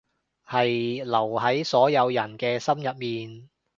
[0.47, 3.49] 係留喺所有人嘅心入面